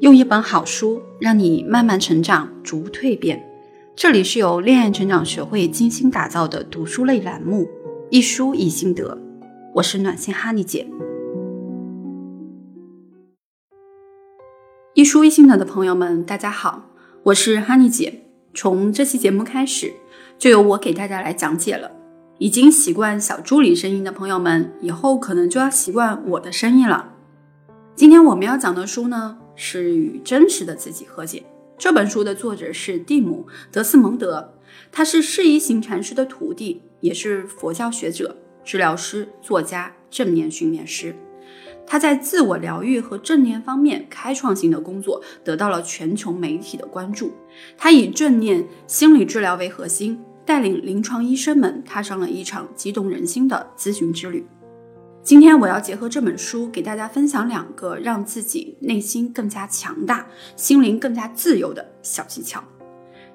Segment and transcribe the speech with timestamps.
[0.00, 3.42] 用一本好书让你慢慢成长，逐步蜕变。
[3.96, 7.66] 这里是由恋爱成长学会精心打造的读书类栏目，
[8.10, 9.18] 一书一心得。
[9.76, 10.86] 我是暖心哈尼姐。
[14.92, 16.90] 一书一心得的朋友们，大家好，
[17.22, 18.22] 我是哈尼姐。
[18.52, 19.94] 从这期节目开始，
[20.36, 21.90] 就由我给大家来讲解了。
[22.36, 27.14] 已经习惯小助理声音的朋友们，以后可能就要习惯我的声音了。
[27.94, 31.38] 今天我们要讲的书呢，是《与真实的自己和解》。
[31.76, 34.54] 这本书的作者是蒂姆·德斯蒙德，
[34.92, 41.16] 他是释疑行禅师的徒弟，也是佛教学者、治疗师、作家、正念训练师。
[41.86, 47.32] 他在自我疗愈和正念方面开创性的工作得到了全球媒体的关注。
[47.76, 50.20] 他以正念心理治疗为核心。
[50.46, 54.46] 带领临床医生们踏上了一场激动人心的咨询之旅。
[55.26, 62.62] 今天我要结合这本书，给大家分享两个让自己内心更加强大、心灵更加自由的小技巧。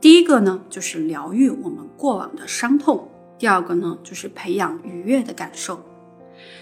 [0.00, 3.06] 第一个呢，就是疗愈我们过往的伤痛；
[3.38, 5.78] 第二个呢，就是培养愉悦的感受。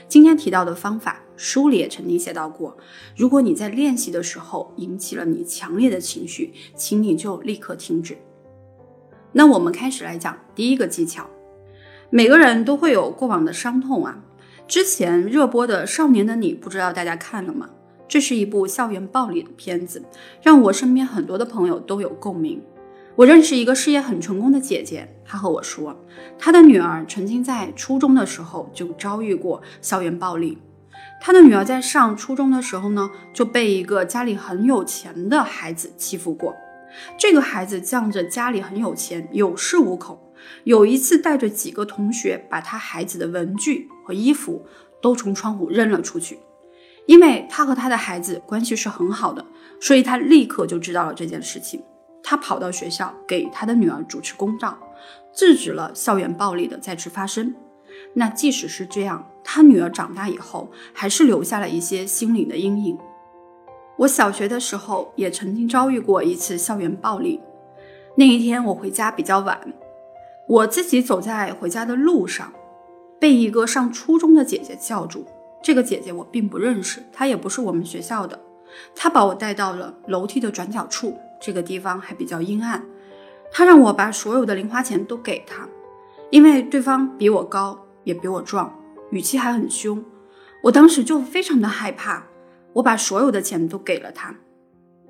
[0.08, 2.76] 今天提到的方法，书里也曾经写到过。
[3.16, 8.18] 如果你在练习的时候引起了你强烈的情绪，请你就立刻停止。
[9.30, 11.30] 那我们开始来讲第一个技巧。
[12.10, 14.18] 每个人都会有过往的伤痛啊。
[14.68, 17.68] 之前热播的《少年的你》，不知道大家看了吗？
[18.08, 20.02] 这是一部校园暴力的片子，
[20.42, 22.62] 让我身边很多的朋友都有共鸣。
[23.16, 25.94] 我认识一个事业很成功的姐姐，她和我说，
[26.38, 30.56] 她的女儿曾经在初中的时候就遭遇过校园暴力。
[31.20, 36.54] 她的女儿在上初中的时候呢，就被一个家里很有钱的孩子欺负过。
[37.18, 40.18] 这个孩子仗着家里很有钱，有恃无恐。
[40.64, 44.64] 有一次，带着几个同学，把他孩子的文具和衣服
[45.00, 46.38] 都从窗户扔了出去。
[47.06, 49.44] 因为他和他的孩子关系是很好的，
[49.80, 51.82] 所以他立刻就知道了这件事情。
[52.22, 54.78] 他跑到学校给他的女儿主持公道，
[55.34, 57.52] 制止了校园暴力的再次发生。
[58.14, 62.96] 那即使是这样，他女儿长大以后，还是留下了一些心理的阴影。
[63.98, 67.40] 我小学的时候也曾经遭遇过一次校园暴力。
[68.16, 69.60] 那一天我回家比较晚，
[70.52, 72.52] 我自己走在回家的路上，
[73.18, 75.24] 被一个上初中的姐姐叫住。
[75.62, 78.38] 这个姐姐我并不认识，她也不是我们学校的。
[78.94, 82.84] 她把我带到了楼梯的转角处，这个地方还比较阴暗。
[83.50, 85.66] 她让我把所有的零花钱都给她，
[86.28, 88.78] 因为对方比我高，也比我壮，
[89.10, 90.04] 语气还很凶。
[90.64, 92.24] 我当时就非常的害怕。
[92.74, 94.34] 我把所有的钱都给了他。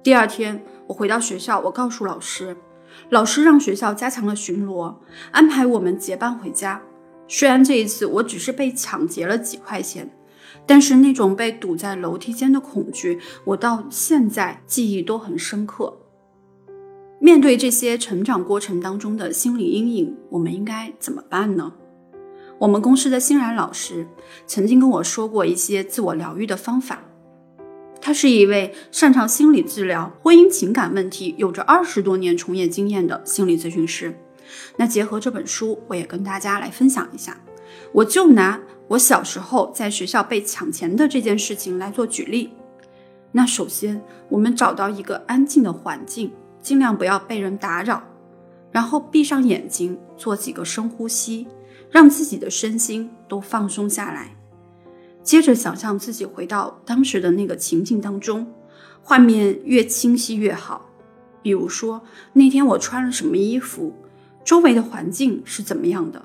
[0.05, 2.57] 第二天，我回到学校，我告诉老师，
[3.11, 4.95] 老师让学校加强了巡逻，
[5.31, 6.81] 安排我们结伴回家。
[7.29, 10.11] 虽然这一次我只是被抢劫了几块钱，
[10.67, 15.99] 但是那种被堵在楼梯间的恐惧，我到现在记忆都很深刻。
[17.19, 21.73] 面对这些成长过程当中的心理阴影，我们应该怎么办呢？
[22.59, 24.07] 我们公司的欣然老师
[24.47, 27.03] 曾经跟我说过一些自我疗愈的方法。
[28.05, 34.13] 他是一位擅长心理治疗、婚姻情感问题、有着二十多年从业经验的心理咨询师。
[34.77, 37.39] 那结合这本书，我也跟大家来分享一下。
[37.93, 42.51] 我就拿我小时候在学校被抢钱的这件事情来做举例。
[43.31, 48.03] 那首先，我们找到一个安静的环境，尽量不要被人打扰，
[48.73, 51.47] 然后闭上眼睛，做几个深呼吸，
[51.89, 54.37] 让自己的身心都放松下来。
[55.23, 58.47] 接着想象自己回到当时的那个情境当中，
[59.03, 60.91] 画面越清晰越好。
[61.43, 62.03] 比如说
[62.33, 63.95] 那天我穿了什么衣服，
[64.45, 66.21] 周围的环境是怎么样的，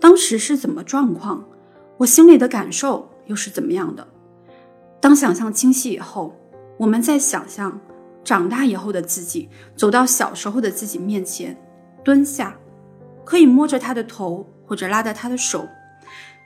[0.00, 1.44] 当时是怎么状况，
[1.98, 4.06] 我心里的感受又是怎么样的。
[5.00, 6.34] 当想象清晰以后，
[6.78, 7.78] 我们再想象
[8.24, 11.56] 长大以后的自己走到小时候的自己面前，
[12.04, 12.56] 蹲下，
[13.24, 15.66] 可以摸着他的头或者拉着他的手，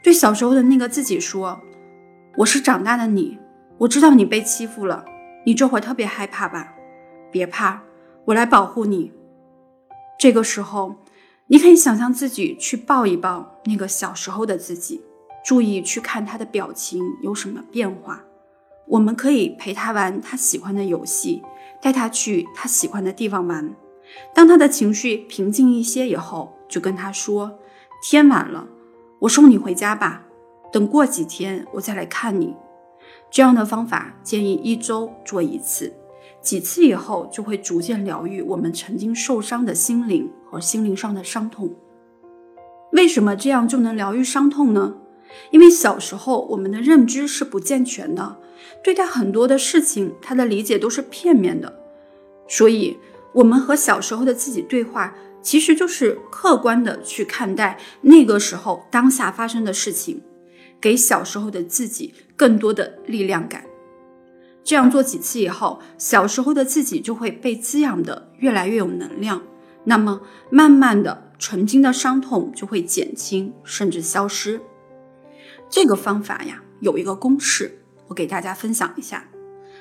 [0.03, 1.61] 对小时候的那个自己说。
[2.37, 3.39] 我是长大的你，
[3.77, 5.05] 我知道你被欺负了，
[5.45, 6.73] 你这会特别害怕吧？
[7.31, 7.83] 别怕，
[8.25, 9.13] 我来保护你。
[10.19, 10.95] 这个时候，
[11.49, 15.03] 你可以想象自己去抱一抱那个小时候的自己，
[15.45, 18.25] 注意去看他的表情有什么变化。
[18.87, 21.43] 我们可以陪他玩他喜欢的游戏，
[21.83, 23.75] 带他去他喜欢的地方玩。
[24.35, 27.59] 当他的情绪平静一些以后，就跟他说
[28.03, 28.67] ：“天晚了，
[29.21, 30.23] 我送你回家吧。”
[30.73, 32.57] 等过几天我再来看你，
[33.31, 35.93] 这样的方法建议一周做一次，
[36.41, 41.75] 几次以后就会逐渐疗愈我们曾经受伤的心灵和心灵上的伤痛。
[42.93, 44.97] 为什么这样就能疗愈伤痛呢？
[45.51, 48.39] 因为小时候我们的认知是不健全的，
[48.83, 51.81] 对待很多的事情，他的理解都是片面的，
[52.49, 52.99] 所以
[53.35, 60.23] 我们和小时候的自己对话，其实就是客观的去看待那个时候当下发生的事情，
[60.83, 63.65] 给小时候的自己更多的力量感。
[64.65, 69.43] 这样做几次以后，小时候的自己就会被滋养的越来越有能量。
[69.85, 70.21] 那么，
[70.51, 74.61] 慢慢的，曾经的伤痛就会减轻，甚至消失。
[75.69, 79.29] 这个方法呀，有一个公式，我给大家分享一下。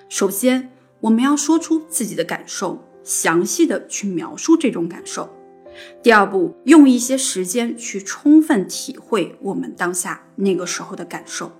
[0.09, 0.71] 首先，
[1.01, 5.30] 我们要说出自己的感受，详细的去描述这种感受。
[6.03, 11.51] 第二步，用一些时间去充分体会我们当下那个时候的感受。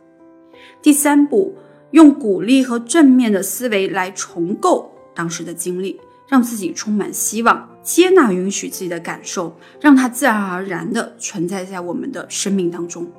[0.82, 1.56] 第三步。
[1.92, 6.00] 用鼓励和正面的思维来重构当时的经历，
[6.30, 13.12] 让自己充满希望，接纳、允许自己的感受，让它自然而然地存在在我们的生命当中。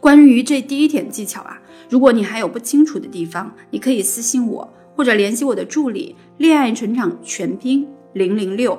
[0.00, 8.78] 关于这第一点技巧啊，如果你还有不清楚的地方，你可以私信我，或者联系我的助理“恋爱成长全拼零零六”，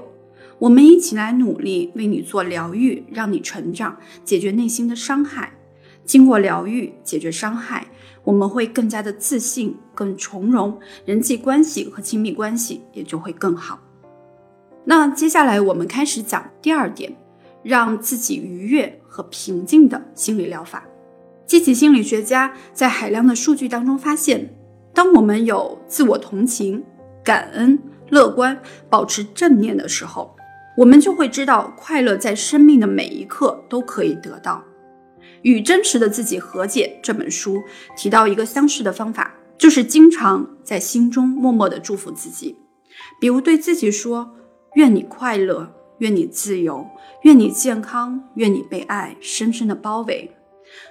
[0.63, 5.51] 我们一起来努力为你做疗愈，让你成长，解决内心的伤害。
[6.06, 7.86] 经过疗愈，解决伤害。
[8.24, 13.77] 我们会更加的自信，更从容，人际关系和亲密关系也就会更好。
[14.86, 17.13] 那接下来我们开始讲第二点，
[17.62, 20.86] 让自己愉悦和平静的心理疗法。
[21.45, 24.56] 积极心理学家在海量的数据当中发现，
[24.94, 26.81] 当我们有自我同情、
[27.21, 27.77] 感恩、
[28.09, 28.57] 乐观，
[28.89, 30.33] 保持正念的时候，
[30.75, 34.63] 我们就会知道快乐在生命的每一刻都可以得到。
[35.43, 37.61] 与真实的自己和解这本书
[37.97, 42.57] 提到一个相似的方法，就是经常在心中默默的祝福自己，
[43.19, 44.35] 比如对自己说
[44.75, 46.87] ：“愿你快乐，愿你自由，
[47.23, 50.31] 愿你健康，愿你被爱深深的包围。”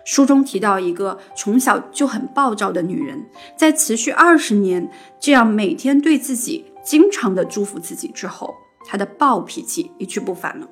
[0.04, 3.26] 书中提到一个从小就很暴躁的女人，
[3.56, 4.88] 在持续二十年
[5.18, 8.54] 这样每天对自己经常的祝福自己之后，
[8.86, 10.68] 他的暴脾气一去不返了。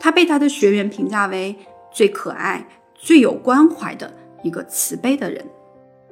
[0.00, 1.56] 他被他的学员评价为
[1.92, 2.66] 最可爱。
[3.00, 4.12] 最有关怀的
[4.42, 5.46] 一个慈悲的人，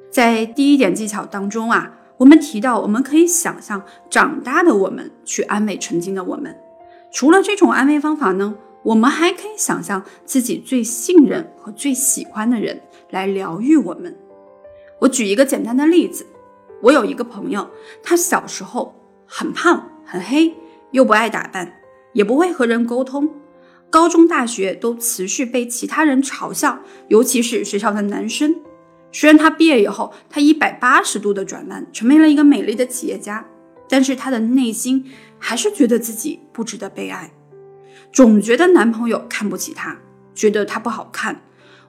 [0.09, 6.57] 在第一点技巧当中啊，我们提到我们可以想象长大的我们去安慰曾经的我们。
[7.11, 14.17] 除了这种安慰方法呢，我们还可以想象自己最信任和最喜欢的人来疗愈我们。
[14.99, 16.25] 我举一个简单的例子，
[16.81, 17.69] 我有一个朋友，
[18.01, 18.95] 他小时候
[19.25, 20.55] 很胖很黑，
[20.91, 21.79] 又不爱打扮，
[22.13, 23.29] 也不会和人沟通。
[23.89, 28.55] 高中、大学都持续被其他人嘲笑，尤其是学校的男生。
[29.11, 33.45] 虽然他毕业以后，他一百八十度的转弯，成为了一个美丽的企业家，
[33.87, 35.05] 但是他的内心
[35.39, 37.31] 还是觉得自己不值得被爱，
[38.11, 39.97] 总觉得男朋友看不起他，
[40.35, 41.41] 觉得他不好看。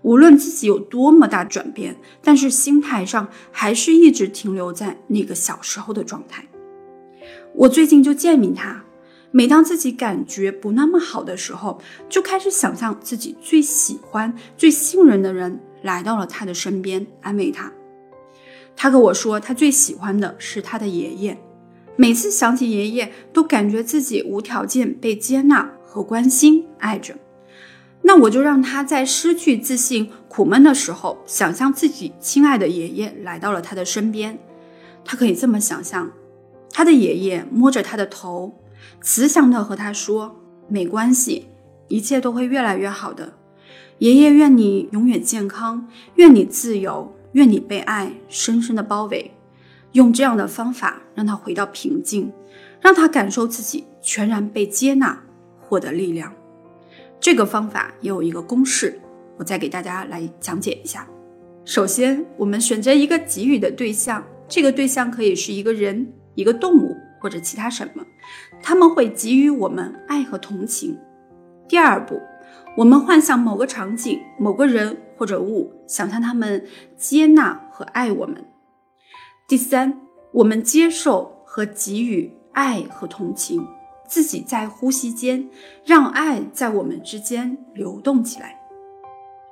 [0.02, 6.46] 无论自己有多么大转变，但是心态上还是一直停留在那个小时候的状态。
[7.52, 8.84] 我最近就建议他。
[9.30, 17.70] 每当自己感觉不那么好的时候，就开始想象自己最喜欢、最信任的人来到了他的身边，安慰他。
[18.74, 21.36] 他跟我说，他最喜欢的是他的爷爷，
[21.96, 27.14] 每次想起爷爷，都感觉自己无条件被接纳和关心爱着。
[28.02, 34.38] 那我就让他在失去自信、苦闷的时候，想象自己亲爱的爷爷来到了他的身边。
[35.04, 36.12] 他可以这么想象：
[36.70, 38.58] 他的爷爷摸着他的头。
[39.00, 40.36] 慈祥的和他说
[40.68, 41.46] ：“没关系，
[41.88, 43.34] 一切都会越来越好的。
[43.98, 49.32] 爷爷愿你永远健康，愿你自由，愿你被爱深深的包围。
[49.92, 52.30] 用这样的方法让他回到平静，
[52.80, 55.18] 让他感受自己全然被接纳，
[55.60, 56.32] 获得力量。
[57.18, 59.00] 这个方法也有一个公式，
[59.36, 61.08] 我再给大家来讲解一下。
[61.64, 66.87] 首先，我们选择一个给予的对象，这个对象可以是一个人、一个动物
[67.20, 68.04] 或者其他什么。”
[68.62, 70.98] 他们会给予我们爱和同情。
[71.68, 72.20] 第二步，
[72.76, 78.44] 我们幻想某个场景、某个人或者物，想象他们接纳和爱我们。
[79.46, 80.00] 第三，
[80.32, 83.66] 我们接受和给予爱和同情，
[84.06, 85.48] 自己在呼吸间
[85.84, 88.58] 让爱在我们之间流动起来。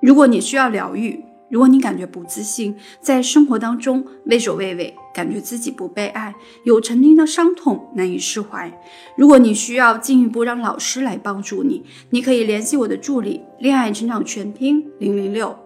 [0.00, 6.34] 如果你需要疗愈，如果你感觉不自信，在生活当中畏首畏尾，感觉自己不被爱，
[6.64, 8.72] 有曾经的伤痛难以释怀，
[9.16, 15.56] 如果你需要进一步让老师来帮助你，你可以联系我的助理“恋爱成长全拼零零六”，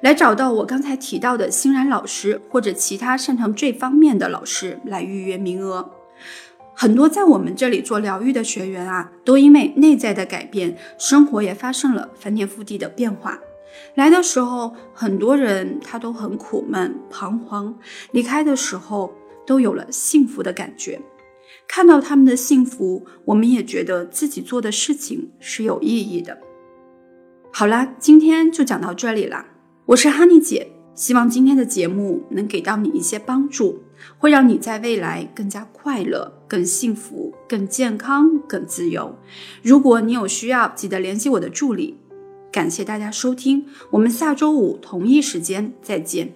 [0.00, 5.90] 来找到我刚才提到的欣然老师或者其他擅长这方面的老师来预约名额。
[6.74, 13.38] 很多在我们这里做疗愈的学员啊，都因为内在的改变，生活也发生了翻天覆地的变化。
[13.94, 17.74] 来的时候，很多人他都很苦闷、彷徨；
[18.12, 19.12] 离开的时候，
[19.46, 21.00] 都有了幸福的感觉。
[21.68, 26.38] 看到他们的幸福，我们也觉得自己做的事情是有意义的。
[27.52, 29.46] 好啦，今天就讲到这里啦。
[29.86, 33.82] 我是哈尼姐，希望今天的节目能给到你一些帮助，
[34.18, 39.16] 会让你在未来更加快乐、更幸福、更健康、更自由。
[39.62, 41.98] 如果你有需要，记得联系我的助理。
[42.56, 46.32] 感谢大家收听，我们下周五同一时间再见。